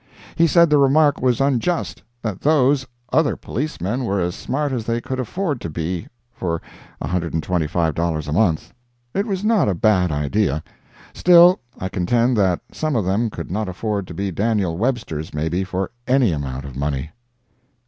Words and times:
He 0.35 0.47
said 0.47 0.67
the 0.71 0.79
remark 0.79 1.21
was 1.21 1.39
unjust—that 1.39 2.41
those 2.41 2.87
"other 3.13 3.35
policemen 3.35 4.03
were 4.03 4.19
as 4.19 4.33
smart 4.33 4.71
as 4.71 4.85
they 4.85 4.99
could 4.99 5.19
afford 5.19 5.61
to 5.61 5.69
be 5.69 6.07
for 6.33 6.59
$125 7.03 8.27
a 8.27 8.31
month." 8.31 8.73
It 9.13 9.27
was 9.27 9.43
not 9.43 9.69
a 9.69 9.75
bad 9.75 10.11
idea. 10.11 10.63
Still, 11.13 11.59
I 11.77 11.87
contend 11.87 12.35
that 12.37 12.61
some 12.71 12.95
of 12.95 13.05
them 13.05 13.29
could 13.29 13.51
not 13.51 13.69
afford 13.69 14.07
to 14.07 14.15
be 14.15 14.31
Daniel 14.31 14.75
Websters, 14.75 15.35
maybe, 15.35 15.63
for 15.63 15.91
any 16.07 16.31
amount 16.31 16.65
of 16.65 16.75
money. 16.75 17.11